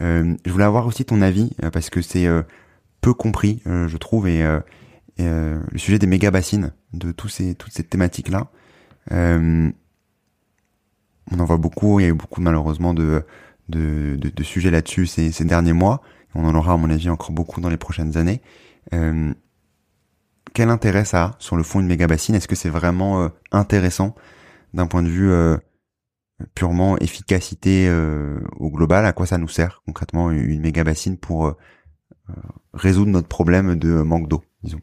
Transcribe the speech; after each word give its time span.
Euh, 0.00 0.34
je 0.44 0.52
voulais 0.52 0.64
avoir 0.64 0.86
aussi 0.86 1.04
ton 1.04 1.20
avis 1.22 1.50
euh, 1.62 1.70
parce 1.70 1.90
que 1.90 2.02
c'est 2.02 2.26
euh, 2.26 2.42
peu 3.00 3.14
compris, 3.14 3.62
je 3.64 3.96
trouve, 3.96 4.28
et, 4.28 4.44
le 5.18 5.60
sujet 5.76 5.98
des 5.98 6.06
méga 6.06 6.30
bassines, 6.30 6.72
de 6.92 7.12
tous 7.12 7.28
ces, 7.28 7.54
toutes 7.54 7.72
ces 7.72 7.84
thématiques 7.84 8.28
là. 8.28 8.48
on 9.10 9.72
en 11.38 11.44
voit 11.44 11.58
beaucoup, 11.58 12.00
il 12.00 12.02
y 12.02 12.06
a 12.06 12.08
eu 12.08 12.14
beaucoup 12.14 12.40
malheureusement 12.40 12.92
de, 12.92 13.24
de, 13.68 14.16
de, 14.16 14.28
de 14.30 14.42
sujets 14.42 14.70
là-dessus 14.70 15.06
ces, 15.06 15.30
ces, 15.30 15.44
derniers 15.44 15.72
mois. 15.72 16.02
On 16.34 16.44
en 16.44 16.54
aura 16.54 16.72
à 16.72 16.76
mon 16.76 16.90
avis 16.90 17.08
encore 17.08 17.30
beaucoup 17.30 17.60
dans 17.60 17.70
les 17.70 17.76
prochaines 17.76 18.16
années. 18.16 18.40
quel 18.90 20.70
intérêt 20.70 21.04
ça 21.04 21.22
a 21.22 21.36
sur 21.38 21.56
le 21.56 21.62
fond 21.62 21.78
une 21.80 21.86
méga 21.86 22.08
bassine? 22.08 22.34
Est-ce 22.34 22.48
que 22.48 22.56
c'est 22.56 22.68
vraiment 22.68 23.30
intéressant 23.52 24.16
d'un 24.74 24.86
point 24.86 25.04
de 25.04 25.08
vue 25.08 25.30
purement 26.54 26.96
efficacité 26.98 27.88
euh, 27.88 28.40
au 28.58 28.70
global, 28.70 29.04
à 29.06 29.12
quoi 29.12 29.26
ça 29.26 29.38
nous 29.38 29.48
sert 29.48 29.82
concrètement 29.86 30.30
une 30.30 30.60
méga 30.60 30.84
bassine 30.84 31.16
pour 31.16 31.46
euh, 31.46 31.56
euh, 32.30 32.34
résoudre 32.74 33.10
notre 33.10 33.28
problème 33.28 33.76
de 33.76 33.88
manque 34.02 34.28
d'eau, 34.28 34.42
disons. 34.62 34.80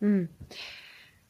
Hmm. 0.00 0.24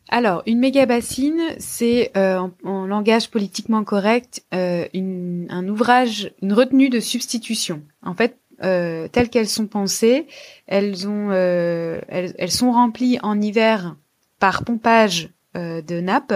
Alors, 0.08 0.42
une 0.46 0.58
méga 0.58 0.84
bassine, 0.84 1.40
c'est 1.58 2.12
en, 2.16 2.50
langage 2.86 3.30
politiquement 3.30 3.82
correct 3.82 4.44
une, 4.52 5.46
un 5.48 5.66
ouvrage, 5.68 6.34
une 6.42 6.52
retenue 6.52 6.90
de 6.90 7.00
substitution. 7.00 7.82
En 8.02 8.12
fait, 8.12 8.36
telles 8.60 9.30
qu'elles 9.30 9.48
sont 9.48 9.66
pensées, 9.66 10.26
elles 10.66 11.08
ont, 11.08 11.32
elles, 11.32 12.34
elles, 12.36 12.50
sont 12.50 12.72
remplies 12.72 13.20
en 13.22 13.40
hiver 13.40 13.96
par 14.38 14.64
pompage 14.64 15.30
de 15.54 16.00
nappes 16.00 16.34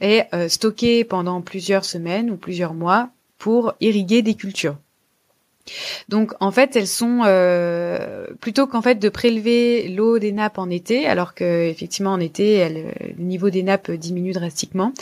et 0.00 0.22
euh, 0.34 0.48
stockées 0.48 1.04
pendant 1.04 1.40
plusieurs 1.40 1.84
semaines 1.84 2.30
ou 2.30 2.36
plusieurs 2.36 2.74
mois 2.74 3.10
pour 3.38 3.74
irriguer 3.80 4.22
des 4.22 4.34
cultures. 4.34 4.76
Donc 6.08 6.32
en 6.40 6.50
fait, 6.50 6.76
elles 6.76 6.86
sont 6.86 7.22
euh, 7.24 8.26
plutôt 8.40 8.66
qu'en 8.66 8.82
fait 8.82 8.96
de 8.96 9.08
prélever 9.08 9.88
l'eau 9.88 10.18
des 10.18 10.32
nappes 10.32 10.58
en 10.58 10.70
été, 10.70 11.06
alors 11.06 11.34
que 11.34 11.68
effectivement 11.68 12.12
en 12.12 12.20
été, 12.20 12.68
le 12.68 13.22
niveau 13.22 13.50
des 13.50 13.62
nappes 13.62 13.90
diminue 13.90 14.32
drastiquement. 14.32 14.92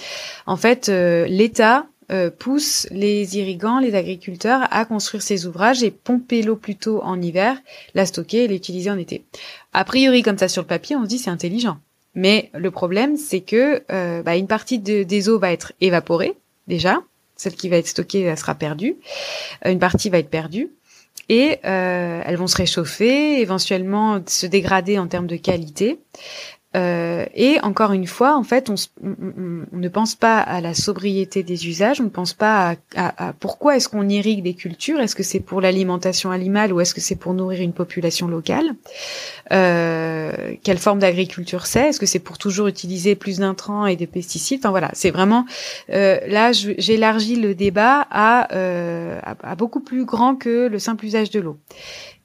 En 0.46 0.56
fait, 0.56 0.88
euh, 0.88 1.26
l'État 1.26 1.86
euh, 2.10 2.30
pousse 2.30 2.86
les 2.90 3.38
irrigants, 3.38 3.80
les 3.80 3.94
agriculteurs 3.94 4.66
à 4.70 4.84
construire 4.84 5.22
ces 5.22 5.46
ouvrages 5.46 5.82
et 5.82 5.90
pomper 5.90 6.42
l'eau 6.42 6.56
plutôt 6.56 7.02
en 7.02 7.20
hiver, 7.20 7.58
la 7.94 8.06
stocker 8.06 8.44
et 8.44 8.48
l'utiliser 8.48 8.90
en 8.90 8.98
été. 8.98 9.24
A 9.72 9.84
priori, 9.84 10.22
comme 10.22 10.38
ça 10.38 10.48
sur 10.48 10.62
le 10.62 10.68
papier, 10.68 10.96
on 10.96 11.02
se 11.02 11.08
dit 11.08 11.18
c'est 11.18 11.30
intelligent. 11.30 11.78
Mais 12.14 12.50
le 12.54 12.70
problème, 12.70 13.16
c'est 13.16 13.40
que 13.40 13.82
euh, 13.92 14.22
bah, 14.22 14.36
une 14.36 14.46
partie 14.46 14.78
des 14.78 15.28
eaux 15.28 15.38
va 15.38 15.52
être 15.52 15.72
évaporée 15.80 16.34
déjà, 16.66 17.00
celle 17.36 17.54
qui 17.54 17.68
va 17.68 17.76
être 17.76 17.86
stockée 17.86 18.20
elle 18.22 18.38
sera 18.38 18.54
perdue, 18.54 18.96
euh, 19.64 19.70
une 19.70 19.78
partie 19.78 20.10
va 20.10 20.18
être 20.18 20.30
perdue. 20.30 20.70
Et 21.30 21.58
euh, 21.66 22.22
elles 22.24 22.36
vont 22.36 22.46
se 22.46 22.56
réchauffer, 22.56 23.40
éventuellement 23.40 24.22
se 24.26 24.46
dégrader 24.46 24.98
en 24.98 25.08
termes 25.08 25.26
de 25.26 25.36
qualité. 25.36 25.98
Euh, 26.76 27.24
et 27.34 27.58
encore 27.62 27.92
une 27.92 28.06
fois, 28.06 28.36
en 28.36 28.42
fait, 28.42 28.68
on, 28.68 28.74
ne 29.02 29.88
pense 29.88 30.14
pas 30.14 30.38
à 30.38 30.60
la 30.60 30.74
sobriété 30.74 31.42
des 31.42 31.66
usages, 31.66 32.00
on 32.00 32.04
ne 32.04 32.08
pense 32.10 32.34
pas 32.34 32.76
à, 32.94 33.32
pourquoi 33.40 33.76
est-ce 33.76 33.88
qu'on 33.88 34.06
irrigue 34.06 34.42
des 34.42 34.52
cultures, 34.52 35.00
est-ce 35.00 35.14
que 35.14 35.22
c'est 35.22 35.40
pour 35.40 35.62
l'alimentation 35.62 36.30
animale 36.30 36.72
ou 36.74 36.80
est-ce 36.80 36.94
que 36.94 37.00
c'est 37.00 37.16
pour 37.16 37.32
nourrir 37.32 37.62
une 37.62 37.72
population 37.72 38.28
locale? 38.28 38.74
Euh, 39.50 40.54
Quelle 40.62 40.78
forme 40.78 40.98
d'agriculture 40.98 41.64
c'est? 41.64 41.88
Est-ce 41.88 42.00
que 42.00 42.06
c'est 42.06 42.18
pour 42.18 42.36
toujours 42.36 42.66
utiliser 42.66 43.14
plus 43.14 43.38
d'intrants 43.38 43.86
et 43.86 43.96
de 43.96 44.04
pesticides? 44.04 44.60
Enfin 44.60 44.70
voilà, 44.70 44.90
c'est 44.92 45.10
vraiment 45.10 45.46
euh, 45.90 46.18
là, 46.26 46.52
j'élargis 46.52 47.36
le 47.36 47.54
débat 47.54 48.06
à, 48.10 48.48
à 49.42 49.54
beaucoup 49.54 49.80
plus 49.80 50.04
grand 50.04 50.36
que 50.36 50.68
le 50.68 50.78
simple 50.78 51.06
usage 51.06 51.30
de 51.30 51.40
l'eau. 51.40 51.56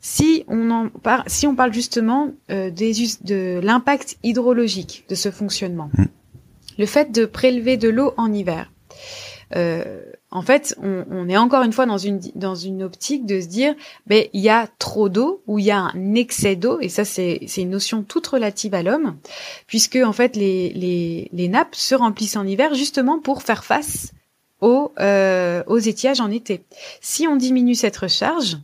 Si 0.06 0.44
on 0.50 0.70
en 0.70 0.90
parle, 0.90 1.24
si 1.28 1.48
on 1.48 1.56
parle 1.56 1.74
justement 1.74 2.32
euh, 2.52 2.70
des, 2.70 2.92
de 3.22 3.62
l'impact 3.64 4.18
hydrologique 4.22 5.06
de 5.08 5.16
ce 5.16 5.32
fonctionnement, 5.32 5.90
mm. 5.98 6.06
le 6.78 6.86
fait 6.86 7.14
de 7.14 7.26
prélever 7.26 7.78
de 7.78 7.88
l'eau 7.88 8.14
en 8.18 8.34
hiver, 8.34 8.70
euh, 9.56 10.02
en 10.30 10.42
fait, 10.42 10.76
on, 10.84 11.06
on, 11.10 11.30
est 11.30 11.38
encore 11.38 11.64
une 11.64 11.72
fois 11.72 11.86
dans 11.86 11.98
une 11.98 12.20
dans 12.36 12.54
une 12.54 12.84
optique 12.84 13.26
de 13.26 13.40
se 13.40 13.48
dire, 13.48 13.76
ben 14.06 14.26
il 14.34 14.42
y 14.42 14.50
a 14.50 14.68
trop 14.78 15.08
d'eau 15.08 15.42
ou 15.48 15.58
il 15.60 15.66
y 15.66 15.72
a 15.72 15.80
un 15.80 16.16
excès 16.16 16.58
d'eau, 16.58 16.82
et 16.82 16.90
ça 16.90 17.06
c'est 17.06 17.40
c'est 17.48 17.62
une 17.62 17.70
notion 17.70 18.04
toute 18.04 18.28
relative 18.28 18.74
à 18.74 18.84
l'homme, 18.84 19.16
puisque 19.68 19.96
en 19.96 20.12
fait 20.12 20.36
les, 20.36 20.74
les 20.74 21.30
les 21.32 21.48
nappes 21.48 21.76
se 21.76 21.96
remplissent 21.96 22.36
en 22.36 22.46
hiver 22.46 22.74
justement 22.74 23.20
pour 23.20 23.42
faire 23.42 23.64
face 23.64 24.12
aux 24.60 24.92
euh, 25.00 25.64
aux 25.68 25.80
étiages 25.80 26.20
en 26.20 26.30
été. 26.30 26.66
Si 27.00 27.26
on 27.26 27.38
diminue 27.38 27.76
cette 27.76 27.96
recharge, 27.96 28.58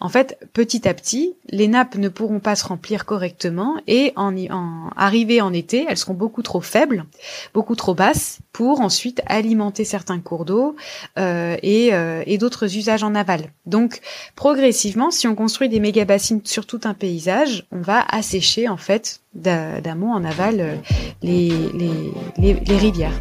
en 0.00 0.08
fait, 0.08 0.38
petit 0.52 0.88
à 0.88 0.94
petit, 0.94 1.34
les 1.48 1.68
nappes 1.68 1.96
ne 1.96 2.08
pourront 2.08 2.40
pas 2.40 2.56
se 2.56 2.64
remplir 2.64 3.04
correctement 3.04 3.76
et 3.86 4.12
en, 4.16 4.36
en 4.50 4.90
arrivée 4.96 5.40
en 5.40 5.52
été, 5.52 5.86
elles 5.88 5.96
seront 5.96 6.14
beaucoup 6.14 6.42
trop 6.42 6.60
faibles, 6.60 7.04
beaucoup 7.52 7.74
trop 7.74 7.94
basses 7.94 8.38
pour 8.52 8.80
ensuite 8.80 9.20
alimenter 9.26 9.84
certains 9.84 10.20
cours 10.20 10.44
d'eau 10.44 10.76
euh, 11.18 11.56
euh, 11.64 12.22
et, 12.26 12.38
d'autres 12.38 12.76
usages 12.76 13.02
en 13.02 13.14
aval. 13.14 13.50
Donc, 13.66 14.00
progressivement, 14.36 15.10
si 15.10 15.26
on 15.26 15.34
construit 15.34 15.68
des 15.68 15.80
méga 15.80 16.04
bassines 16.04 16.40
sur 16.44 16.66
tout 16.66 16.80
un 16.84 16.94
paysage, 16.94 17.66
on 17.72 17.80
va 17.80 18.04
assécher 18.08 18.68
en 18.68 18.76
fait 18.76 19.20
d'amont 19.34 20.12
en 20.12 20.24
aval 20.24 20.60
euh, 20.60 20.76
les 21.22 22.76
rivières. 22.76 23.20